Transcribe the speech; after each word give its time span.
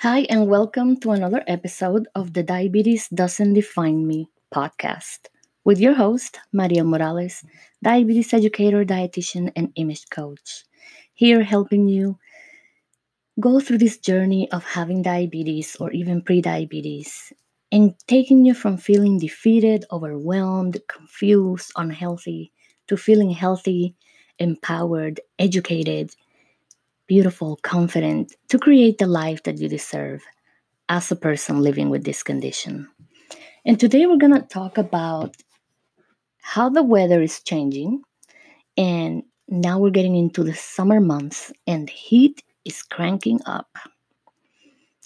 Hi, 0.00 0.20
and 0.30 0.48
welcome 0.48 0.98
to 1.00 1.10
another 1.10 1.42
episode 1.46 2.06
of 2.14 2.32
the 2.32 2.42
Diabetes 2.42 3.08
Doesn't 3.08 3.54
Define 3.54 4.06
Me 4.06 4.28
podcast 4.54 5.28
with 5.64 5.78
your 5.80 5.94
host, 5.94 6.38
Maria 6.52 6.84
Morales, 6.84 7.42
diabetes 7.82 8.32
educator, 8.32 8.84
dietitian, 8.84 9.52
and 9.56 9.72
image 9.74 10.08
coach. 10.10 10.64
Here 11.14 11.42
helping 11.42 11.88
you 11.88 12.18
go 13.40 13.60
through 13.60 13.78
this 13.78 13.98
journey 13.98 14.50
of 14.52 14.64
having 14.64 15.02
diabetes 15.02 15.76
or 15.76 15.90
even 15.92 16.22
pre-diabetes 16.22 17.32
and 17.72 17.94
taking 18.06 18.44
you 18.44 18.54
from 18.54 18.76
feeling 18.76 19.18
defeated, 19.18 19.84
overwhelmed, 19.90 20.80
confused, 20.88 21.72
unhealthy 21.76 22.52
to 22.88 22.96
feeling 22.96 23.30
healthy, 23.30 23.94
empowered, 24.38 25.20
educated, 25.38 26.14
beautiful, 27.06 27.58
confident 27.62 28.34
to 28.48 28.58
create 28.58 28.98
the 28.98 29.06
life 29.06 29.42
that 29.44 29.58
you 29.58 29.68
deserve 29.68 30.24
as 30.88 31.10
a 31.10 31.16
person 31.16 31.60
living 31.60 31.90
with 31.90 32.04
this 32.04 32.22
condition. 32.22 32.88
And 33.64 33.78
today 33.78 34.06
we're 34.06 34.18
going 34.18 34.34
to 34.34 34.46
talk 34.46 34.78
about 34.78 35.36
how 36.40 36.68
the 36.68 36.82
weather 36.82 37.20
is 37.20 37.42
changing. 37.42 38.02
And 38.76 39.24
now 39.48 39.78
we're 39.78 39.90
getting 39.90 40.16
into 40.16 40.44
the 40.44 40.54
summer 40.54 41.00
months, 41.00 41.52
and 41.66 41.88
the 41.88 41.92
heat 41.92 42.42
is 42.64 42.82
cranking 42.82 43.40
up. 43.46 43.68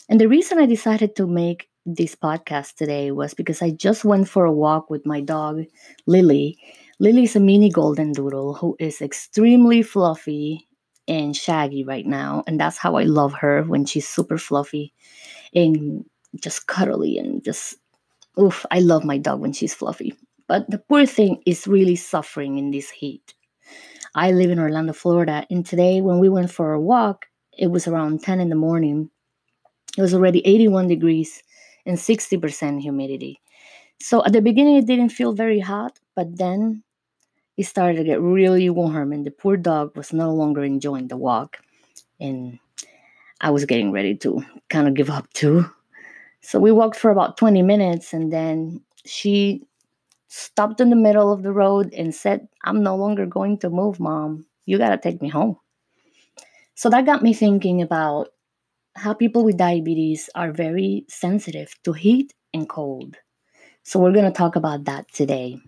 And 0.08 0.20
the 0.20 0.28
reason 0.28 0.58
I 0.58 0.66
decided 0.66 1.14
to 1.16 1.26
make 1.26 1.68
this 1.86 2.14
podcast 2.14 2.74
today 2.74 3.10
was 3.10 3.32
because 3.32 3.62
I 3.62 3.70
just 3.70 4.04
went 4.04 4.28
for 4.28 4.44
a 4.44 4.52
walk 4.52 4.90
with 4.90 5.06
my 5.06 5.20
dog, 5.20 5.64
Lily. 6.06 6.58
Lily 6.98 7.24
is 7.24 7.36
a 7.36 7.40
mini 7.40 7.70
golden 7.70 8.12
doodle 8.12 8.54
who 8.54 8.76
is 8.78 9.00
extremely 9.00 9.82
fluffy 9.82 10.66
and 11.10 11.36
shaggy 11.36 11.82
right 11.82 12.06
now. 12.06 12.44
And 12.46 12.58
that's 12.58 12.78
how 12.78 12.94
I 12.94 13.02
love 13.02 13.34
her 13.34 13.64
when 13.64 13.84
she's 13.84 14.08
super 14.08 14.38
fluffy 14.38 14.94
and 15.52 16.04
just 16.40 16.68
cuddly 16.68 17.18
and 17.18 17.42
just, 17.44 17.74
oof, 18.40 18.64
I 18.70 18.78
love 18.78 19.04
my 19.04 19.18
dog 19.18 19.40
when 19.40 19.52
she's 19.52 19.74
fluffy. 19.74 20.14
But 20.46 20.70
the 20.70 20.78
poor 20.78 21.06
thing 21.06 21.42
is 21.44 21.66
really 21.66 21.96
suffering 21.96 22.58
in 22.58 22.70
this 22.70 22.90
heat. 22.90 23.34
I 24.14 24.30
live 24.30 24.50
in 24.50 24.60
Orlando, 24.60 24.92
Florida, 24.92 25.46
and 25.50 25.66
today 25.66 26.00
when 26.00 26.20
we 26.20 26.28
went 26.28 26.50
for 26.52 26.72
a 26.72 26.80
walk, 26.80 27.26
it 27.58 27.66
was 27.66 27.88
around 27.88 28.22
10 28.22 28.38
in 28.38 28.48
the 28.48 28.54
morning. 28.54 29.10
It 29.98 30.02
was 30.02 30.14
already 30.14 30.46
81 30.46 30.86
degrees 30.86 31.42
and 31.86 31.96
60% 31.96 32.80
humidity. 32.80 33.40
So 34.00 34.24
at 34.24 34.32
the 34.32 34.42
beginning, 34.42 34.76
it 34.76 34.86
didn't 34.86 35.10
feel 35.10 35.32
very 35.32 35.58
hot, 35.58 35.98
but 36.14 36.38
then 36.38 36.84
it 37.60 37.66
started 37.66 37.98
to 37.98 38.04
get 38.04 38.22
really 38.22 38.70
warm, 38.70 39.12
and 39.12 39.26
the 39.26 39.30
poor 39.30 39.58
dog 39.58 39.94
was 39.94 40.14
no 40.14 40.32
longer 40.32 40.64
enjoying 40.64 41.08
the 41.08 41.18
walk. 41.18 41.58
And 42.18 42.58
I 43.42 43.50
was 43.50 43.66
getting 43.66 43.92
ready 43.92 44.16
to 44.16 44.42
kind 44.70 44.88
of 44.88 44.94
give 44.94 45.10
up 45.10 45.30
too. 45.34 45.66
So 46.40 46.58
we 46.58 46.72
walked 46.72 46.96
for 46.96 47.10
about 47.10 47.36
20 47.36 47.60
minutes, 47.60 48.14
and 48.14 48.32
then 48.32 48.80
she 49.04 49.62
stopped 50.28 50.80
in 50.80 50.88
the 50.88 50.96
middle 50.96 51.30
of 51.30 51.42
the 51.42 51.52
road 51.52 51.92
and 51.92 52.14
said, 52.14 52.48
I'm 52.64 52.82
no 52.82 52.96
longer 52.96 53.26
going 53.26 53.58
to 53.58 53.68
move, 53.68 54.00
mom. 54.00 54.46
You 54.64 54.78
got 54.78 54.90
to 54.90 54.96
take 54.96 55.20
me 55.20 55.28
home. 55.28 55.58
So 56.76 56.88
that 56.88 57.04
got 57.04 57.22
me 57.22 57.34
thinking 57.34 57.82
about 57.82 58.28
how 58.96 59.12
people 59.12 59.44
with 59.44 59.58
diabetes 59.58 60.30
are 60.34 60.50
very 60.50 61.04
sensitive 61.10 61.74
to 61.84 61.92
heat 61.92 62.32
and 62.54 62.66
cold. 62.66 63.16
So 63.82 64.00
we're 64.00 64.12
going 64.12 64.24
to 64.24 64.38
talk 64.38 64.56
about 64.56 64.84
that 64.84 65.12
today. 65.12 65.58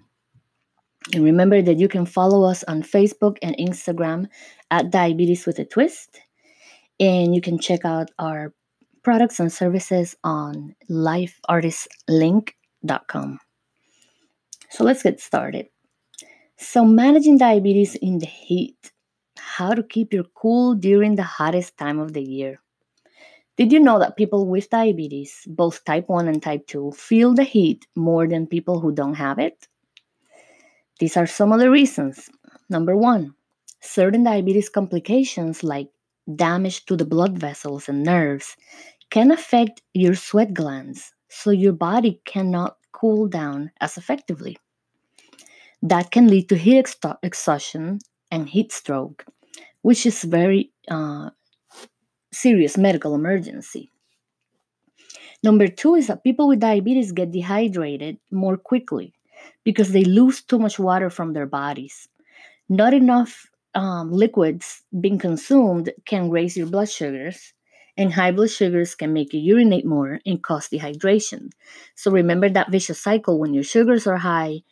And 1.15 1.25
remember 1.25 1.63
that 1.63 1.79
you 1.79 1.89
can 1.89 2.07
follow 2.07 2.49
us 2.49 2.63
on 2.65 2.83
Facebook 2.83 3.39
and 3.43 3.57
Instagram 3.57 4.29
at 4.71 4.91
Diabetes 4.91 5.47
with 5.47 5.59
a 5.59 5.65
Twist. 5.65 6.21
And 7.01 7.35
you 7.35 7.41
can 7.41 7.59
check 7.59 7.85
out 7.85 8.11
our 8.19 8.55
products 9.03 9.41
and 9.41 9.53
services 9.53 10.15
on 10.23 10.77
lifeartistlink.com. 10.89 13.41
So 14.71 14.85
let's 14.85 15.03
get 15.03 15.21
started. 15.21 15.67
So, 16.57 16.85
managing 16.85 17.39
diabetes 17.39 17.97
in 17.97 18.19
the 18.19 18.27
heat, 18.27 18.93
how 19.37 19.75
to 19.75 19.83
keep 19.83 20.13
your 20.13 20.27
cool 20.35 20.75
during 20.75 21.17
the 21.17 21.25
hottest 21.25 21.77
time 21.77 21.99
of 21.99 22.13
the 22.13 22.23
year. 22.23 22.61
Did 23.57 23.73
you 23.73 23.81
know 23.81 23.99
that 23.99 24.17
people 24.17 24.47
with 24.47 24.71
diabetes, 24.71 25.43
both 25.47 25.85
type 25.85 26.09
1 26.09 26.29
and 26.29 26.43
type 26.43 26.67
2, 26.69 26.93
feel 26.93 27.35
the 27.35 27.43
heat 27.43 27.87
more 27.97 28.27
than 28.27 28.47
people 28.47 28.81
who 28.81 28.93
don't 28.93 29.15
have 29.15 29.39
it? 29.39 29.69
These 31.03 31.17
are 31.17 31.27
some 31.27 31.51
of 31.51 31.59
the 31.59 31.69
reasons. 31.69 32.31
Number 32.71 32.97
one, 32.97 33.35
certain 33.81 34.23
diabetes 34.23 34.69
complications 34.69 35.65
like 35.65 35.89
damage 36.33 36.87
to 36.87 36.97
the 36.97 37.05
blood 37.05 37.37
vessels 37.37 37.89
and 37.89 38.05
nerves 38.05 38.55
can 39.11 39.33
affect 39.33 39.83
your 39.95 40.15
sweat 40.15 40.55
glands, 40.55 41.13
so 41.29 41.51
your 41.51 41.73
body 41.73 42.21
cannot 42.25 42.77
cool 42.93 43.27
down 43.27 43.73
as 43.81 43.99
effectively. 43.99 44.57
That 45.83 46.13
can 46.13 46.29
lead 46.29 46.49
to 46.51 46.57
heat 46.57 46.79
ex- 46.79 46.95
exhaustion 47.25 47.99
and 48.31 48.49
heat 48.49 48.71
stroke, 48.71 49.25
which 49.81 50.07
is 50.07 50.23
very 50.23 50.71
uh, 50.89 51.31
serious 52.33 52.79
medical 52.79 53.17
emergency. 53.17 53.91
Number 55.43 55.67
two 55.67 55.97
is 55.97 56.07
that 56.07 56.23
people 56.23 56.47
with 56.47 56.61
diabetes 56.61 57.11
get 57.11 57.33
dehydrated 57.33 58.19
more 58.31 58.57
quickly 58.57 59.15
because 59.65 59.93
they 59.93 60.05
lose 60.05 60.43
too 60.43 60.59
much 60.59 60.79
water 60.79 61.11
from 61.11 61.33
their 61.33 61.47
bodies. 61.47 62.09
Not 62.69 62.95
enough 62.95 63.49
um, 63.75 64.13
liquids 64.13 64.83
being 65.01 65.19
consumed 65.19 65.93
can 66.05 66.31
raise 66.31 66.57
your 66.57 66.67
blood 66.67 66.89
sugars, 66.89 67.55
and 67.97 68.13
high 68.13 68.33
blood 68.33 68.51
sugars 68.51 68.95
can 68.95 69.13
make 69.13 69.33
you 69.33 69.41
urinate 69.41 69.85
more 69.85 70.21
and 70.25 70.43
cause 70.43 70.69
dehydration. 70.69 71.51
So 71.95 72.11
remember 72.11 72.49
that 72.49 72.71
vicious 72.71 73.01
cycle 73.01 73.39
when 73.39 73.55
your 73.55 73.65
sugars 73.65 74.07
are 74.07 74.17
high, 74.17 74.63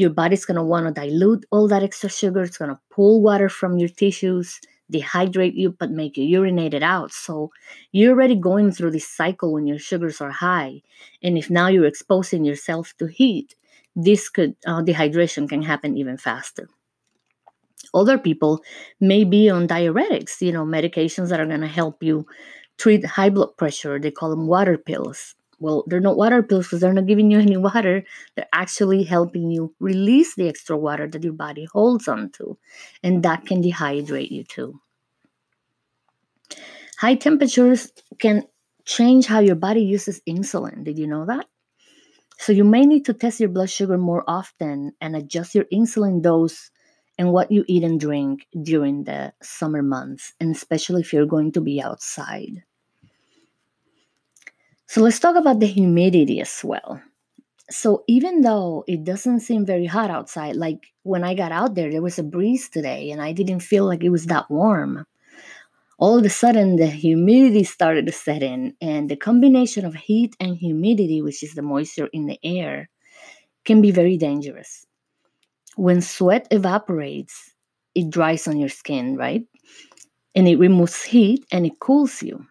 your 0.00 0.10
body's 0.10 0.46
want 0.48 0.86
to 0.86 0.92
dilute 0.98 1.44
all 1.50 1.68
that 1.68 1.82
extra 1.82 2.08
sugar. 2.08 2.42
It's 2.42 2.56
to 2.56 2.78
pull 2.90 3.20
water 3.22 3.50
from 3.50 3.76
your 3.76 3.90
tissues, 3.90 4.58
dehydrate 4.90 5.54
you, 5.54 5.72
but 5.78 5.90
make 5.90 6.16
you 6.16 6.24
urinate 6.24 6.72
it 6.72 6.82
out. 6.82 7.12
So 7.12 7.50
you're 7.92 8.12
already 8.12 8.34
going 8.34 8.72
through 8.72 8.92
this 8.92 9.06
cycle 9.06 9.52
when 9.52 9.66
your 9.66 9.78
sugars 9.78 10.22
are 10.22 10.30
high. 10.30 10.80
And 11.22 11.36
if 11.36 11.50
now 11.50 11.68
you're 11.68 11.84
exposing 11.84 12.44
yourself 12.44 12.94
to 12.98 13.06
heat, 13.06 13.54
this 13.96 14.28
could 14.28 14.54
uh, 14.66 14.82
dehydration 14.82 15.48
can 15.48 15.62
happen 15.62 15.96
even 15.96 16.16
faster. 16.16 16.68
Other 17.92 18.18
people 18.18 18.62
may 19.00 19.24
be 19.24 19.50
on 19.50 19.66
diuretics 19.66 20.40
you 20.40 20.52
know 20.52 20.64
medications 20.64 21.28
that 21.28 21.40
are 21.40 21.46
going 21.46 21.60
to 21.60 21.66
help 21.66 22.02
you 22.02 22.26
treat 22.78 23.04
high 23.04 23.30
blood 23.30 23.56
pressure. 23.56 23.98
They 23.98 24.10
call 24.10 24.30
them 24.30 24.46
water 24.46 24.78
pills. 24.78 25.34
Well 25.58 25.84
they're 25.86 26.00
not 26.00 26.16
water 26.16 26.42
pills 26.42 26.66
because 26.66 26.80
they're 26.80 26.92
not 26.92 27.06
giving 27.06 27.30
you 27.30 27.38
any 27.46 27.56
water. 27.56 28.04
They're 28.36 28.48
actually 28.52 29.02
helping 29.04 29.50
you 29.50 29.74
release 29.80 30.34
the 30.34 30.48
extra 30.48 30.76
water 30.76 31.08
that 31.08 31.24
your 31.24 31.32
body 31.32 31.66
holds 31.72 32.08
onto 32.08 32.56
and 33.02 33.22
that 33.24 33.46
can 33.46 33.62
dehydrate 33.62 34.30
you 34.30 34.44
too. 34.44 34.80
High 36.98 37.14
temperatures 37.14 37.90
can 38.18 38.44
change 38.84 39.26
how 39.26 39.40
your 39.40 39.54
body 39.56 39.80
uses 39.82 40.20
insulin. 40.28 40.84
Did 40.84 40.98
you 40.98 41.06
know 41.06 41.24
that 41.26 41.46
so 42.40 42.52
you 42.52 42.64
may 42.64 42.86
need 42.86 43.04
to 43.04 43.12
test 43.12 43.38
your 43.38 43.50
blood 43.50 43.68
sugar 43.68 43.98
more 43.98 44.24
often 44.26 44.92
and 44.98 45.14
adjust 45.14 45.54
your 45.54 45.66
insulin 45.66 46.22
dose 46.22 46.70
and 47.18 47.32
what 47.32 47.52
you 47.52 47.66
eat 47.68 47.84
and 47.84 48.00
drink 48.00 48.46
during 48.62 49.04
the 49.04 49.34
summer 49.42 49.82
months, 49.82 50.32
and 50.40 50.56
especially 50.56 51.02
if 51.02 51.12
you're 51.12 51.26
going 51.26 51.52
to 51.52 51.60
be 51.60 51.82
outside. 51.82 52.64
So 54.86 55.02
let's 55.02 55.20
talk 55.20 55.36
about 55.36 55.60
the 55.60 55.66
humidity 55.66 56.40
as 56.40 56.62
well. 56.64 57.02
So 57.68 58.04
even 58.08 58.40
though 58.40 58.84
it 58.88 59.04
doesn't 59.04 59.40
seem 59.40 59.66
very 59.66 59.84
hot 59.84 60.08
outside, 60.10 60.56
like 60.56 60.94
when 61.02 61.22
I 61.22 61.34
got 61.34 61.52
out 61.52 61.74
there, 61.74 61.90
there 61.90 62.00
was 62.00 62.18
a 62.18 62.22
breeze 62.22 62.70
today 62.70 63.10
and 63.10 63.20
I 63.20 63.32
didn't 63.32 63.60
feel 63.60 63.84
like 63.84 64.02
it 64.02 64.08
was 64.08 64.24
that 64.26 64.50
warm 64.50 65.04
all 66.00 66.18
of 66.18 66.24
a 66.26 66.30
sudden 66.30 66.76
the 66.76 66.86
humidity 66.88 67.64
started 67.64 68.06
to 68.06 68.12
set 68.12 68.42
in 68.42 68.74
and 68.80 69.08
the 69.10 69.16
combination 69.16 69.84
of 69.86 69.94
heat 69.94 70.34
and 70.40 70.56
humidity 70.56 71.22
which 71.22 71.42
is 71.44 71.54
the 71.54 71.62
moisture 71.62 72.08
in 72.12 72.26
the 72.26 72.38
air 72.44 72.90
can 73.66 73.82
be 73.82 73.90
very 73.92 74.16
dangerous. 74.18 74.86
When 75.76 76.00
sweat 76.02 76.48
evaporates 76.52 77.54
it 77.94 78.10
dries 78.10 78.48
on 78.48 78.58
your 78.58 78.68
skin 78.68 79.16
right? 79.16 79.44
And 80.34 80.48
it 80.48 80.58
removes 80.58 81.02
heat 81.04 81.46
and 81.52 81.66
it 81.66 81.80
cools 81.80 82.22
you. 82.22 82.46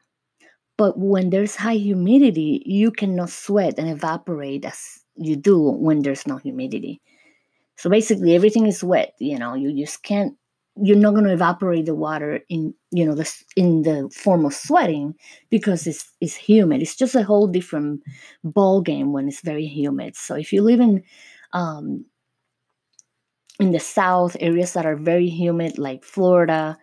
But 0.77 0.97
when 0.99 1.29
there's 1.29 1.55
high 1.55 1.75
humidity 1.77 2.63
you 2.65 2.91
cannot 2.91 3.29
sweat 3.29 3.75
and 3.79 3.89
evaporate 3.89 4.65
as 4.65 4.99
you 5.15 5.35
do 5.35 5.59
when 5.59 6.01
there's 6.01 6.27
no 6.27 6.37
humidity. 6.37 7.01
So 7.77 7.89
basically 7.89 8.35
everything 8.35 8.67
is 8.67 8.83
wet 8.83 9.15
you 9.19 9.39
know 9.39 9.55
you 9.55 9.73
just 9.75 10.03
can't 10.03 10.35
you're 10.81 10.97
not 10.97 11.11
going 11.11 11.25
to 11.25 11.33
evaporate 11.33 11.85
the 11.85 11.95
water 11.95 12.41
in 12.49 12.73
you 12.91 13.05
know 13.05 13.15
the 13.15 13.31
in 13.55 13.83
the 13.83 14.09
form 14.13 14.45
of 14.45 14.53
sweating 14.53 15.13
because 15.49 15.87
it's 15.87 16.11
it's 16.21 16.35
humid 16.35 16.81
it's 16.81 16.95
just 16.95 17.15
a 17.15 17.23
whole 17.23 17.47
different 17.47 18.01
ball 18.43 18.81
game 18.81 19.13
when 19.13 19.27
it's 19.27 19.41
very 19.41 19.65
humid 19.65 20.15
so 20.15 20.35
if 20.35 20.53
you 20.53 20.61
live 20.61 20.79
in 20.79 21.03
um 21.53 22.05
in 23.59 23.71
the 23.71 23.79
south 23.79 24.37
areas 24.39 24.73
that 24.73 24.85
are 24.85 24.95
very 24.95 25.29
humid 25.29 25.77
like 25.77 26.03
florida 26.03 26.77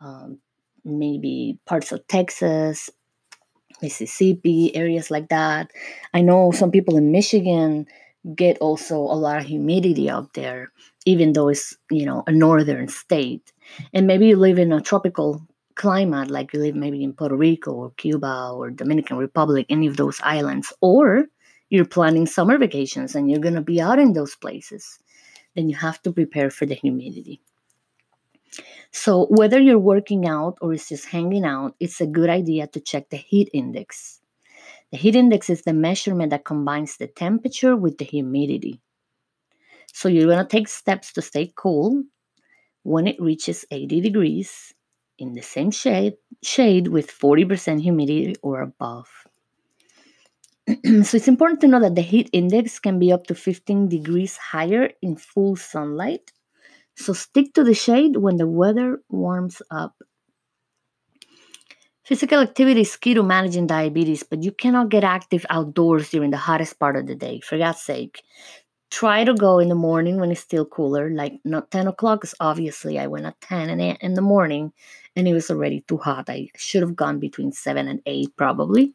um, 0.00 0.38
maybe 0.84 1.58
parts 1.66 1.92
of 1.92 2.06
texas 2.08 2.90
Mississippi, 3.82 4.74
areas 4.76 5.10
like 5.10 5.28
that. 5.28 5.70
I 6.14 6.20
know 6.20 6.52
some 6.52 6.70
people 6.70 6.96
in 6.96 7.10
Michigan 7.10 7.86
get 8.36 8.58
also 8.58 8.96
a 8.96 9.18
lot 9.18 9.38
of 9.38 9.44
humidity 9.44 10.08
out 10.08 10.34
there, 10.34 10.70
even 11.04 11.32
though 11.32 11.48
it's, 11.48 11.76
you 11.90 12.06
know, 12.06 12.22
a 12.26 12.32
northern 12.32 12.88
state. 12.88 13.52
And 13.92 14.06
maybe 14.06 14.28
you 14.28 14.36
live 14.36 14.58
in 14.58 14.72
a 14.72 14.80
tropical 14.80 15.46
climate, 15.74 16.30
like 16.30 16.52
you 16.52 16.60
live 16.60 16.74
maybe 16.74 17.02
in 17.02 17.12
Puerto 17.12 17.36
Rico 17.36 17.72
or 17.72 17.90
Cuba 17.96 18.50
or 18.54 18.70
Dominican 18.70 19.16
Republic, 19.16 19.66
any 19.68 19.86
of 19.86 19.96
those 19.96 20.20
islands, 20.22 20.72
or 20.80 21.26
you're 21.70 21.84
planning 21.86 22.26
summer 22.26 22.58
vacations 22.58 23.14
and 23.14 23.30
you're 23.30 23.40
going 23.40 23.54
to 23.54 23.62
be 23.62 23.80
out 23.80 23.98
in 23.98 24.12
those 24.12 24.34
places, 24.36 24.98
then 25.56 25.68
you 25.68 25.76
have 25.76 26.00
to 26.02 26.12
prepare 26.12 26.50
for 26.50 26.66
the 26.66 26.74
humidity. 26.74 27.40
So, 28.90 29.26
whether 29.30 29.58
you're 29.58 29.78
working 29.78 30.26
out 30.26 30.58
or 30.60 30.74
it's 30.74 30.90
just 30.90 31.06
hanging 31.06 31.46
out, 31.46 31.74
it's 31.80 32.02
a 32.02 32.06
good 32.06 32.28
idea 32.28 32.66
to 32.66 32.80
check 32.80 33.08
the 33.08 33.16
heat 33.16 33.48
index. 33.54 34.20
The 34.90 34.98
heat 34.98 35.16
index 35.16 35.48
is 35.48 35.62
the 35.62 35.72
measurement 35.72 36.30
that 36.30 36.44
combines 36.44 36.98
the 36.98 37.06
temperature 37.06 37.74
with 37.74 37.96
the 37.96 38.04
humidity. 38.04 38.82
So, 39.92 40.08
you're 40.08 40.26
going 40.26 40.38
to 40.38 40.44
take 40.44 40.68
steps 40.68 41.12
to 41.14 41.22
stay 41.22 41.52
cool 41.56 42.02
when 42.82 43.06
it 43.06 43.20
reaches 43.20 43.64
80 43.70 44.00
degrees 44.00 44.74
in 45.18 45.34
the 45.34 45.42
same 45.42 45.70
shade, 45.70 46.14
shade 46.42 46.88
with 46.88 47.10
40% 47.10 47.80
humidity 47.80 48.34
or 48.42 48.62
above. 48.62 49.08
so, 50.68 51.16
it's 51.16 51.28
important 51.28 51.60
to 51.60 51.68
know 51.68 51.80
that 51.80 51.94
the 51.94 52.02
heat 52.02 52.30
index 52.32 52.78
can 52.78 52.98
be 52.98 53.12
up 53.12 53.26
to 53.26 53.34
15 53.34 53.88
degrees 53.88 54.36
higher 54.36 54.90
in 55.02 55.16
full 55.16 55.56
sunlight 55.56 56.32
so 56.96 57.12
stick 57.12 57.54
to 57.54 57.64
the 57.64 57.74
shade 57.74 58.16
when 58.16 58.36
the 58.36 58.46
weather 58.46 59.00
warms 59.08 59.62
up. 59.70 59.96
Physical 62.04 62.40
activity 62.40 62.82
is 62.82 62.96
key 62.96 63.14
to 63.14 63.22
managing 63.22 63.66
diabetes, 63.66 64.22
but 64.22 64.42
you 64.42 64.52
cannot 64.52 64.88
get 64.88 65.04
active 65.04 65.46
outdoors 65.48 66.10
during 66.10 66.30
the 66.30 66.36
hottest 66.36 66.78
part 66.78 66.96
of 66.96 67.06
the 67.06 67.14
day. 67.14 67.40
For 67.40 67.56
God's 67.56 67.80
sake, 67.80 68.22
try 68.92 69.24
to 69.24 69.32
go 69.32 69.58
in 69.58 69.70
the 69.70 69.74
morning 69.74 70.20
when 70.20 70.30
it's 70.30 70.42
still 70.42 70.66
cooler, 70.66 71.08
like 71.10 71.40
not 71.44 71.70
10 71.70 71.88
o'clock, 71.88 72.20
because 72.20 72.34
obviously 72.40 72.98
I 72.98 73.06
went 73.06 73.24
at 73.24 73.40
10 73.40 73.70
in 73.80 74.14
the 74.14 74.20
morning 74.20 74.70
and 75.16 75.26
it 75.26 75.32
was 75.32 75.50
already 75.50 75.80
too 75.88 75.96
hot. 75.96 76.28
I 76.28 76.48
should 76.56 76.82
have 76.82 76.94
gone 76.94 77.18
between 77.18 77.52
7 77.52 77.88
and 77.88 78.02
8 78.04 78.36
probably. 78.36 78.92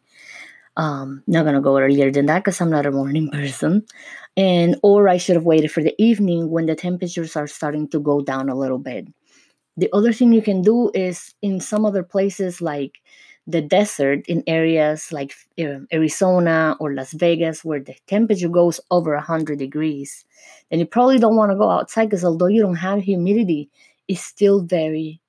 Um, 0.78 1.24
not 1.26 1.46
gonna 1.46 1.62
go 1.62 1.80
earlier 1.80 2.12
than 2.12 2.28
that 2.28 2.44
because 2.44 2.62
I'm 2.62 2.70
not 2.70 2.86
a 2.86 2.92
morning 2.92 3.32
person. 3.34 3.86
And 4.38 4.78
or 4.84 5.10
I 5.10 5.18
should 5.18 5.36
have 5.36 5.46
waited 5.46 5.72
for 5.72 5.82
the 5.82 5.96
evening 5.98 6.52
when 6.52 6.68
the 6.68 6.76
temperatures 6.76 7.36
are 7.36 7.48
starting 7.48 7.88
to 7.90 8.00
go 8.00 8.22
down 8.22 8.50
a 8.50 8.56
little 8.56 8.78
bit. 8.78 9.08
The 9.78 9.90
other 9.94 10.14
thing 10.14 10.34
you 10.34 10.42
can 10.44 10.62
do 10.62 10.92
is 10.94 11.34
in 11.42 11.60
some 11.60 11.86
other 11.86 12.04
places 12.04 12.62
like 12.62 12.94
the 13.48 13.62
desert 13.62 14.28
in 14.28 14.44
areas 14.46 15.12
like 15.12 15.34
um, 15.60 15.88
Arizona 15.94 16.76
or 16.80 16.94
Las 16.94 17.14
Vegas 17.14 17.64
where 17.64 17.80
the 17.80 17.96
temperature 18.06 18.50
goes 18.50 18.80
over 18.92 19.16
100 19.16 19.58
degrees, 19.58 20.26
then 20.70 20.80
you 20.80 20.86
probably 20.86 21.18
don't 21.18 21.38
want 21.38 21.52
to 21.52 21.58
go 21.58 21.70
outside 21.70 22.06
because 22.06 22.26
although 22.26 22.48
you 22.48 22.62
don't 22.62 22.76
have 22.76 23.02
humidity, 23.02 23.70
it's 24.08 24.22
still 24.22 24.62
very, 24.62 25.22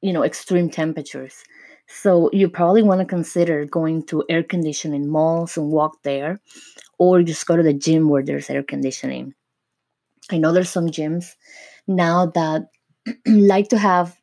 you 0.00 0.12
know, 0.12 0.24
extreme 0.24 0.68
temperatures. 0.68 1.44
So 1.86 2.30
you 2.32 2.48
probably 2.48 2.82
want 2.82 3.00
to 3.00 3.06
consider 3.06 3.64
going 3.64 4.04
to 4.06 4.24
air 4.28 4.42
conditioning 4.42 5.08
malls 5.08 5.56
and 5.56 5.70
walk 5.70 6.02
there, 6.02 6.40
or 6.98 7.22
just 7.22 7.46
go 7.46 7.56
to 7.56 7.62
the 7.62 7.74
gym 7.74 8.08
where 8.08 8.24
there's 8.24 8.50
air 8.50 8.62
conditioning. 8.62 9.34
I 10.30 10.38
know 10.38 10.52
there's 10.52 10.70
some 10.70 10.86
gyms 10.86 11.34
now 11.86 12.26
that 12.26 12.68
like 13.26 13.68
to 13.68 13.78
have 13.78 14.16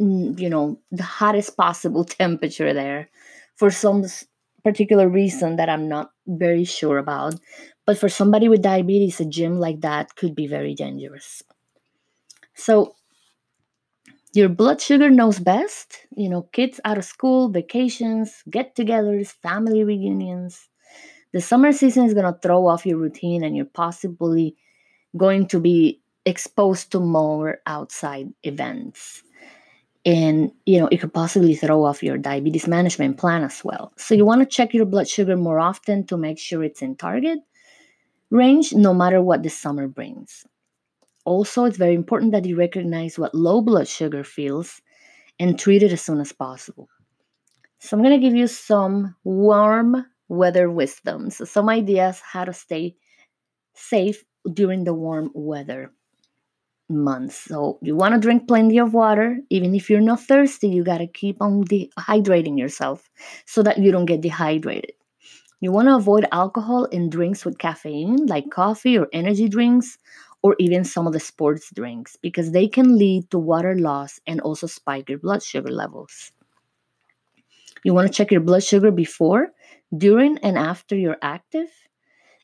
Mm, 0.00 0.38
you 0.40 0.48
know 0.48 0.80
the 0.90 1.02
hottest 1.02 1.56
possible 1.56 2.04
temperature 2.20 2.72
there 2.72 3.08
for 3.56 3.70
some 3.70 4.04
particular 4.64 5.08
reason 5.08 5.56
that 5.56 5.68
I'm 5.68 5.88
not 5.88 6.10
very 6.26 6.64
sure 6.64 6.98
about. 6.98 7.34
But 7.86 7.98
for 7.98 8.08
somebody 8.08 8.48
with 8.48 8.62
diabetes, 8.62 9.20
a 9.20 9.24
gym 9.24 9.58
like 9.58 9.80
that 9.80 10.14
could 10.16 10.34
be 10.34 10.46
very 10.46 10.74
dangerous. 10.74 11.42
So 12.54 12.94
your 14.32 14.48
blood 14.48 14.80
sugar 14.80 15.10
knows 15.10 15.38
best. 15.38 16.06
You 16.16 16.28
know, 16.28 16.42
kids 16.52 16.80
out 16.84 16.98
of 16.98 17.04
school, 17.04 17.48
vacations, 17.48 18.42
get 18.48 18.76
togethers, 18.76 19.32
family 19.42 19.84
reunions. 19.84 20.68
The 21.32 21.40
summer 21.40 21.72
season 21.72 22.06
is 22.06 22.14
going 22.14 22.32
to 22.32 22.40
throw 22.40 22.66
off 22.68 22.86
your 22.86 22.98
routine 22.98 23.44
and 23.44 23.56
you're 23.56 23.66
possibly 23.66 24.56
going 25.16 25.48
to 25.48 25.60
be 25.60 26.00
exposed 26.26 26.92
to 26.92 27.00
more 27.00 27.58
outside 27.66 28.28
events. 28.44 29.22
And, 30.04 30.52
you 30.64 30.80
know, 30.80 30.88
it 30.90 30.98
could 31.00 31.12
possibly 31.12 31.54
throw 31.54 31.84
off 31.84 32.02
your 32.02 32.16
diabetes 32.16 32.66
management 32.66 33.18
plan 33.18 33.44
as 33.44 33.62
well. 33.62 33.92
So 33.96 34.14
you 34.14 34.24
want 34.24 34.40
to 34.40 34.46
check 34.46 34.72
your 34.72 34.86
blood 34.86 35.08
sugar 35.08 35.36
more 35.36 35.60
often 35.60 36.06
to 36.06 36.16
make 36.16 36.38
sure 36.38 36.64
it's 36.64 36.82
in 36.82 36.96
target 36.96 37.38
range 38.30 38.72
no 38.72 38.94
matter 38.94 39.20
what 39.20 39.42
the 39.42 39.50
summer 39.50 39.88
brings. 39.88 40.46
Also, 41.24 41.64
it's 41.64 41.76
very 41.76 41.94
important 41.94 42.32
that 42.32 42.46
you 42.46 42.56
recognize 42.56 43.18
what 43.18 43.34
low 43.34 43.60
blood 43.60 43.88
sugar 43.88 44.24
feels 44.24 44.80
and 45.38 45.58
treat 45.58 45.82
it 45.82 45.92
as 45.92 46.00
soon 46.00 46.20
as 46.20 46.32
possible. 46.32 46.88
So, 47.78 47.96
I'm 47.96 48.02
going 48.02 48.18
to 48.18 48.26
give 48.26 48.36
you 48.36 48.46
some 48.46 49.16
warm 49.24 50.06
weather 50.28 50.70
wisdom. 50.70 51.30
So, 51.30 51.44
some 51.44 51.68
ideas 51.68 52.20
how 52.20 52.44
to 52.44 52.52
stay 52.52 52.96
safe 53.74 54.24
during 54.52 54.84
the 54.84 54.94
warm 54.94 55.30
weather 55.34 55.92
months. 56.90 57.36
So, 57.36 57.78
you 57.82 57.96
want 57.96 58.14
to 58.14 58.20
drink 58.20 58.48
plenty 58.48 58.78
of 58.78 58.92
water. 58.94 59.38
Even 59.50 59.74
if 59.74 59.88
you're 59.90 60.00
not 60.00 60.20
thirsty, 60.20 60.68
you 60.68 60.84
got 60.84 60.98
to 60.98 61.06
keep 61.06 61.40
on 61.40 61.64
dehydrating 61.64 62.58
yourself 62.58 63.08
so 63.46 63.62
that 63.62 63.78
you 63.78 63.92
don't 63.92 64.06
get 64.06 64.20
dehydrated. 64.20 64.92
You 65.60 65.72
want 65.72 65.88
to 65.88 65.96
avoid 65.96 66.26
alcohol 66.32 66.84
in 66.86 67.08
drinks 67.10 67.44
with 67.44 67.58
caffeine, 67.58 68.26
like 68.26 68.50
coffee 68.50 68.98
or 68.98 69.08
energy 69.12 69.48
drinks, 69.48 69.98
or 70.42 70.56
even 70.58 70.84
some 70.84 71.06
of 71.06 71.12
the 71.14 71.20
sports 71.20 71.70
drinks 71.74 72.16
because 72.16 72.52
they 72.52 72.68
can 72.68 72.98
lead 72.98 73.30
to 73.30 73.38
water 73.38 73.74
loss 73.78 74.20
and 74.26 74.40
also 74.40 74.66
spike 74.66 75.08
your 75.08 75.18
blood 75.18 75.42
sugar 75.42 75.70
levels. 75.70 76.32
You 77.84 77.92
want 77.94 78.06
to 78.08 78.12
check 78.12 78.30
your 78.30 78.40
blood 78.40 78.62
sugar 78.62 78.90
before, 78.90 79.52
during, 79.96 80.38
and 80.38 80.56
after 80.58 80.96
you're 80.96 81.18
active. 81.22 81.68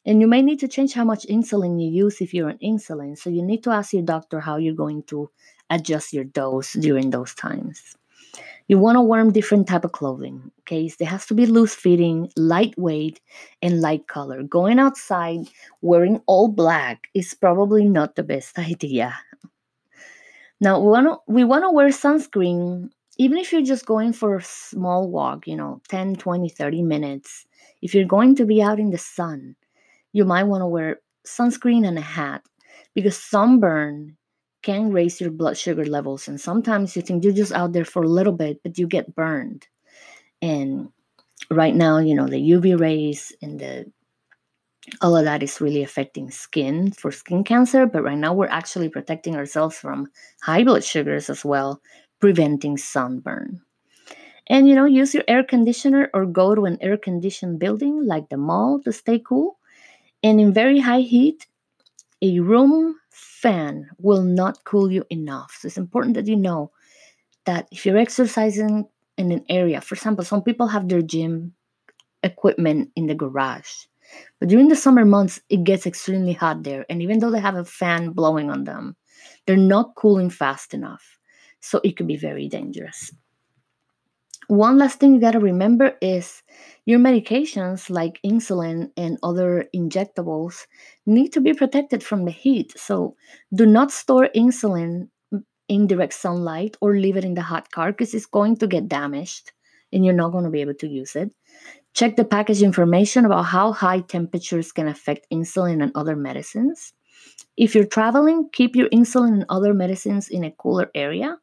And 0.07 0.21
you 0.21 0.29
may 0.29 0.41
need 0.41 0.61
to 0.61 0.69
change 0.69 0.95
how 0.95 1.05
much 1.05 1.27
insulin 1.27 1.83
you 1.83 1.91
use 1.91 2.21
if 2.21 2.33
you're 2.33 2.49
on 2.49 2.59
insulin. 2.59 3.19
So 3.19 3.29
you 3.29 3.43
need 3.43 3.65
to 3.65 3.71
ask 3.71 3.93
your 3.93 4.03
doctor 4.03 4.39
how 4.39 4.57
you're 4.57 4.75
going 4.75 5.03
to 5.05 5.29
adjust 5.69 6.13
your 6.13 6.25
dose 6.25 6.75
during 6.75 7.11
those 7.11 7.35
times. 7.35 7.97
You 8.69 8.79
want 8.79 8.97
to 8.97 9.03
wear 9.03 9.29
different 9.31 9.69
type 9.69 9.85
of 9.85 9.93
clothing. 9.93 10.51
Okay, 10.61 10.87
it 10.87 11.05
has 11.05 11.27
to 11.27 11.35
be 11.35 11.47
loose 11.47 11.75
fitting, 11.75 12.31
lightweight, 12.37 13.21
and 13.63 13.81
light 13.81 14.07
color. 14.07 14.43
Going 14.43 14.79
outside 14.79 15.49
wearing 15.83 16.21
all 16.27 16.49
black 16.49 17.09
is 17.15 17.35
probably 17.35 17.89
not 17.89 18.15
the 18.15 18.23
best 18.23 18.59
idea. 18.73 19.15
Now 20.61 20.81
we 20.81 20.89
want 20.89 21.07
to 21.07 21.33
we 21.33 21.45
want 21.45 21.65
to 21.65 21.71
wear 21.71 21.89
sunscreen 21.89 22.91
even 23.19 23.39
if 23.39 23.53
you're 23.53 23.63
just 23.63 23.87
going 23.87 24.13
for 24.13 24.37
a 24.37 24.43
small 24.43 25.09
walk, 25.11 25.47
you 25.47 25.57
know, 25.57 25.81
10, 25.89 26.17
20, 26.17 26.49
30 26.49 26.83
minutes. 26.83 27.47
If 27.81 27.95
you're 27.95 28.05
going 28.05 28.37
to 28.37 28.45
be 28.45 28.63
out 28.63 28.79
in 28.79 28.91
the 28.91 28.99
sun, 28.99 29.57
you 30.17 30.25
might 30.25 30.45
want 30.45 30.63
to 30.63 30.67
wear 30.67 31.01
sunscreen 31.27 31.87
and 31.87 31.99
a 31.99 32.01
hat 32.01 32.43
because 32.95 33.19
sunburn 33.19 34.17
can 34.63 34.91
raise 34.91 35.21
your 35.21 35.31
blood 35.31 35.59
sugar 35.59 35.85
levels. 35.85 36.27
And 36.27 36.41
sometimes 36.41 36.97
you 36.97 37.03
think 37.03 37.23
you're 37.23 37.35
just 37.35 37.53
out 37.53 37.75
there 37.75 37.85
for 37.85 38.03
a 38.03 38.09
little 38.09 38.33
bit, 38.33 38.63
but 38.63 38.79
you 38.79 38.87
get 38.87 39.15
burned. 39.15 39.69
And 40.41 40.89
right 41.51 41.75
now, 41.75 41.99
you 41.99 42.15
know, 42.15 42.27
the 42.29 42.41
UV 42.41 42.81
rays 42.81 43.31
and 43.43 43.61
the 43.61 43.93
all 45.03 45.17
of 45.17 45.27
that 45.27 45.43
is 45.43 45.61
really 45.61 45.83
affecting 45.83 46.31
skin 46.31 46.93
for 46.93 47.13
skin 47.13 47.45
cancer. 47.45 47.85
But 47.87 48.05
right 48.05 48.17
now, 48.17 48.33
we're 48.33 48.47
actually 48.61 48.89
protecting 48.89 49.37
ourselves 49.37 49.77
from 49.77 50.09
high 50.41 50.65
blood 50.65 50.83
sugars 50.83 51.29
as 51.29 51.45
well, 51.45 51.83
preventing 52.21 52.79
sunburn. 52.79 53.61
And 54.49 54.69
you 54.69 54.75
know, 54.75 54.87
use 54.87 55.13
your 55.13 55.25
air 55.29 55.45
conditioner 55.45 56.09
or 56.15 56.25
go 56.25 56.55
to 56.55 56.65
an 56.65 56.79
air 56.81 56.97
conditioned 56.97 57.59
building 57.59 58.07
like 58.07 58.31
the 58.31 58.39
mall 58.39 58.81
to 58.85 58.93
stay 58.93 59.19
cool. 59.19 59.56
And 60.27 60.41
in 60.41 60.53
very 60.53 60.81
high 60.81 61.01
heat, 61.15 61.47
a 62.23 62.41
room 62.41 62.97
fan 63.11 63.91
will 63.99 64.23
not 64.23 64.65
cool 64.65 64.91
you 64.93 65.05
enough. 65.11 65.59
So 65.61 65.67
it's 65.69 65.79
important 65.79 66.15
that 66.17 66.29
you 66.29 66.37
know 66.37 66.73
that 67.47 67.69
if 67.73 67.87
you're 67.87 67.99
exercising 67.99 68.89
in 69.19 69.33
an 69.33 69.45
area, 69.51 69.81
for 69.81 69.95
example, 69.97 70.25
some 70.25 70.43
people 70.43 70.69
have 70.69 70.89
their 70.89 71.03
gym 71.03 71.55
equipment 72.23 72.91
in 72.97 73.07
the 73.07 73.15
garage. 73.17 73.87
But 74.41 74.49
during 74.51 74.69
the 74.69 74.77
summer 74.77 75.05
months, 75.05 75.41
it 75.51 75.65
gets 75.65 75.87
extremely 75.87 76.35
hot 76.35 76.65
there. 76.65 76.87
And 76.91 77.03
even 77.03 77.21
though 77.21 77.31
they 77.33 77.41
have 77.41 77.57
a 77.57 77.65
fan 77.65 78.11
blowing 78.13 78.51
on 78.51 78.65
them, 78.65 78.97
they're 79.47 79.57
not 79.57 79.95
cooling 79.97 80.31
fast 80.31 80.75
enough. 80.75 81.19
So 81.61 81.81
it 81.85 81.97
could 81.97 82.09
be 82.09 82.17
very 82.19 82.49
dangerous. 82.49 83.13
One 84.49 84.79
last 84.79 85.01
thing 85.01 85.15
you 85.15 85.21
got 85.21 85.33
to 85.33 85.41
remember 85.41 85.97
is 86.01 86.43
your 86.85 87.01
medications 87.01 87.91
like 87.91 88.21
insulin 88.25 88.93
and 88.97 89.19
other 89.23 89.67
injectables 89.75 90.67
need 91.05 91.33
to 91.33 91.41
be 91.41 91.53
protected 91.53 92.05
from 92.05 92.25
the 92.25 92.31
heat. 92.31 92.73
So 92.79 93.17
do 93.53 93.67
not 93.67 93.91
store 93.91 94.29
insulin 94.37 95.09
in 95.69 95.87
direct 95.89 96.15
sunlight 96.15 96.77
or 96.81 96.97
leave 96.97 97.17
it 97.17 97.25
in 97.25 97.35
the 97.35 97.43
hot 97.43 97.73
car 97.73 97.91
because 97.91 98.15
it's 98.15 98.27
going 98.27 98.57
to 98.59 98.69
get 98.69 98.89
damaged 98.89 99.51
and 99.93 100.05
you're 100.05 100.15
not 100.15 100.31
going 100.31 100.45
to 100.45 100.51
be 100.51 100.61
able 100.61 100.75
to 100.75 100.89
use 100.89 101.17
it. 101.17 101.33
Check 101.95 102.15
the 102.15 102.25
package 102.25 102.63
information 102.63 103.25
about 103.25 103.45
how 103.45 103.73
high 103.73 104.01
temperatures 104.01 104.71
can 104.71 104.87
affect 104.87 105.27
insulin 105.33 105.83
and 105.83 105.91
other 105.97 106.15
medicines. 106.15 106.93
If 107.57 107.75
you're 107.75 107.87
traveling, 107.87 108.51
keep 108.53 108.77
your 108.77 108.89
insulin 108.91 109.33
and 109.33 109.47
other 109.49 109.75
medicines 109.75 110.29
in 110.29 110.45
a 110.45 110.53
cooler 110.53 110.91
area. 110.95 111.39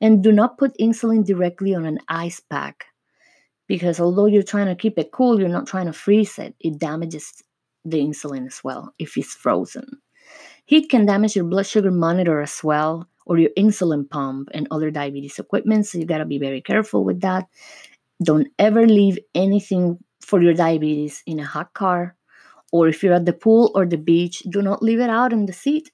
And 0.00 0.22
do 0.22 0.32
not 0.32 0.58
put 0.58 0.76
insulin 0.78 1.24
directly 1.24 1.74
on 1.74 1.84
an 1.84 1.98
ice 2.08 2.40
pack 2.40 2.86
because 3.70 4.00
although 4.00 4.26
you're 4.26 4.42
trying 4.42 4.66
to 4.66 4.74
keep 4.74 4.98
it 4.98 5.12
cool, 5.12 5.38
you're 5.38 5.48
not 5.48 5.66
trying 5.66 5.86
to 5.86 5.92
freeze 5.92 6.38
it. 6.38 6.56
It 6.58 6.78
damages 6.78 7.42
the 7.84 7.98
insulin 7.98 8.46
as 8.46 8.64
well 8.64 8.92
if 8.98 9.16
it's 9.16 9.34
frozen. 9.34 9.86
Heat 10.64 10.90
can 10.90 11.06
damage 11.06 11.36
your 11.36 11.44
blood 11.44 11.66
sugar 11.66 11.90
monitor 11.90 12.40
as 12.40 12.64
well, 12.64 13.08
or 13.26 13.38
your 13.38 13.50
insulin 13.56 14.08
pump 14.08 14.48
and 14.52 14.66
other 14.70 14.90
diabetes 14.90 15.38
equipment. 15.38 15.86
So 15.86 15.98
you 15.98 16.04
got 16.04 16.18
to 16.18 16.24
be 16.24 16.38
very 16.38 16.60
careful 16.60 17.04
with 17.04 17.20
that. 17.20 17.46
Don't 18.22 18.48
ever 18.58 18.86
leave 18.86 19.18
anything 19.34 19.98
for 20.20 20.42
your 20.42 20.54
diabetes 20.54 21.22
in 21.26 21.38
a 21.38 21.44
hot 21.44 21.72
car, 21.72 22.16
or 22.72 22.88
if 22.88 23.02
you're 23.02 23.14
at 23.14 23.24
the 23.24 23.32
pool 23.32 23.70
or 23.74 23.86
the 23.86 23.98
beach, 23.98 24.40
do 24.50 24.62
not 24.62 24.82
leave 24.82 25.00
it 25.00 25.10
out 25.10 25.32
in 25.32 25.46
the 25.46 25.52
seat 25.52 25.90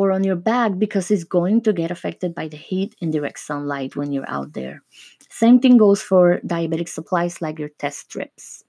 or 0.00 0.12
on 0.12 0.24
your 0.24 0.36
bag 0.36 0.78
because 0.78 1.10
it's 1.10 1.24
going 1.24 1.60
to 1.60 1.74
get 1.74 1.90
affected 1.90 2.34
by 2.34 2.48
the 2.48 2.56
heat 2.56 2.96
and 3.02 3.12
direct 3.12 3.38
sunlight 3.38 3.96
when 3.96 4.12
you're 4.12 4.30
out 4.30 4.54
there. 4.54 4.82
Same 5.28 5.60
thing 5.60 5.76
goes 5.76 6.00
for 6.00 6.40
diabetic 6.46 6.88
supplies 6.88 7.42
like 7.42 7.58
your 7.58 7.68
test 7.68 7.98
strips. 7.98 8.64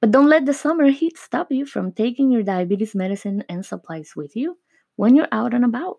But 0.00 0.12
don't 0.12 0.28
let 0.28 0.46
the 0.46 0.54
summer 0.54 0.90
heat 0.90 1.18
stop 1.18 1.50
you 1.50 1.66
from 1.66 1.90
taking 1.90 2.30
your 2.30 2.44
diabetes 2.44 2.94
medicine 2.94 3.42
and 3.48 3.66
supplies 3.66 4.12
with 4.14 4.36
you 4.36 4.56
when 4.94 5.16
you're 5.16 5.32
out 5.32 5.52
and 5.52 5.64
about. 5.64 5.98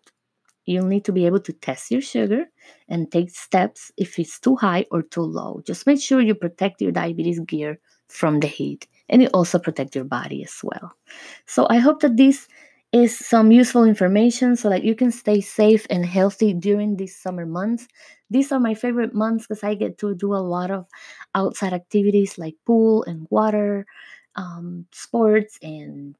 You'll 0.63 0.85
need 0.85 1.03
to 1.05 1.11
be 1.11 1.25
able 1.25 1.41
to 1.41 1.51
test 1.51 1.91
your 1.91 2.01
sugar 2.01 2.45
and 2.87 3.11
take 3.11 3.29
steps 3.29 3.91
if 3.97 4.17
it's 4.19 4.39
too 4.39 4.55
high 4.55 4.85
or 4.89 5.01
too 5.01 5.21
low. 5.21 5.61
Just 5.65 5.85
make 5.85 5.99
sure 5.99 6.21
you 6.21 6.35
protect 6.35 6.81
your 6.81 6.93
diabetes 6.93 7.39
gear 7.41 7.79
from 8.07 8.39
the 8.39 8.47
heat 8.47 8.87
and 9.09 9.21
you 9.21 9.27
also 9.33 9.59
protect 9.59 9.95
your 9.95 10.03
body 10.03 10.43
as 10.43 10.59
well. 10.63 10.93
So 11.45 11.67
I 11.69 11.77
hope 11.77 12.01
that 12.01 12.17
this 12.17 12.47
is 12.97 13.17
some 13.17 13.51
useful 13.51 13.83
information 13.83 14.55
so 14.55 14.69
that 14.69 14.83
you 14.83 14.95
can 14.95 15.11
stay 15.11 15.41
safe 15.41 15.85
and 15.89 16.05
healthy 16.05 16.53
during 16.53 16.97
these 16.97 17.15
summer 17.15 17.45
months. 17.45 17.87
These 18.29 18.51
are 18.51 18.59
my 18.59 18.73
favorite 18.73 19.13
months 19.13 19.47
because 19.47 19.63
I 19.63 19.75
get 19.75 19.97
to 19.99 20.15
do 20.15 20.33
a 20.33 20.43
lot 20.43 20.71
of 20.71 20.85
outside 21.35 21.73
activities 21.73 22.37
like 22.37 22.55
pool 22.65 23.03
and 23.03 23.27
water, 23.29 23.85
um, 24.35 24.85
sports, 24.91 25.57
and 25.61 26.15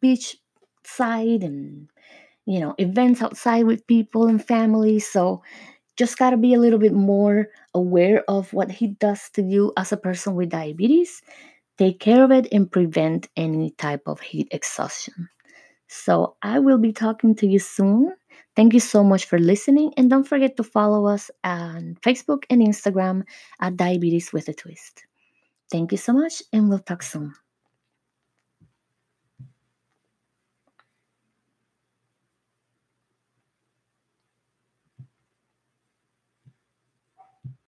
beach 0.00 0.36
side, 0.84 1.42
and 1.42 1.88
you 2.46 2.60
know, 2.60 2.74
events 2.78 3.22
outside 3.22 3.66
with 3.66 3.86
people 3.86 4.26
and 4.28 4.44
family. 4.44 4.98
So 5.00 5.42
just 5.96 6.18
got 6.18 6.30
to 6.30 6.38
be 6.38 6.54
a 6.54 6.60
little 6.60 6.78
bit 6.80 6.94
more 6.94 7.48
aware 7.74 8.24
of 8.28 8.52
what 8.52 8.70
he 8.72 8.88
does 8.88 9.30
to 9.34 9.42
you 9.42 9.72
as 9.76 9.92
a 9.92 9.96
person 9.98 10.34
with 10.36 10.50
diabetes. 10.50 11.22
Take 11.78 12.00
care 12.00 12.24
of 12.24 12.32
it 12.32 12.48
and 12.52 12.70
prevent 12.70 13.28
any 13.36 13.70
type 13.72 14.02
of 14.06 14.20
heat 14.20 14.48
exhaustion. 14.52 15.28
So 16.06 16.36
I 16.40 16.60
will 16.60 16.78
be 16.78 16.92
talking 16.92 17.34
to 17.34 17.48
you 17.48 17.58
soon. 17.58 18.14
Thank 18.54 18.74
you 18.74 18.78
so 18.78 19.02
much 19.02 19.24
for 19.24 19.40
listening. 19.40 19.92
And 19.96 20.08
don't 20.08 20.22
forget 20.22 20.56
to 20.56 20.62
follow 20.62 21.08
us 21.08 21.32
on 21.42 21.98
Facebook 22.00 22.44
and 22.48 22.62
Instagram 22.62 23.24
at 23.58 23.76
Diabetes 23.76 24.32
with 24.32 24.46
a 24.46 24.54
Twist. 24.54 25.04
Thank 25.72 25.90
you 25.90 25.98
so 25.98 26.12
much, 26.12 26.44
and 26.52 26.68
we'll 26.68 26.78
talk 26.78 27.02
soon. 27.02 27.34